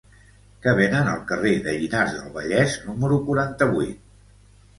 Què 0.61 0.71
venen 0.77 1.09
al 1.11 1.21
carrer 1.31 1.51
de 1.67 1.75
Llinars 1.81 2.15
del 2.15 2.33
Vallès 2.39 2.79
número 2.87 3.21
quaranta-vuit? 3.29 4.03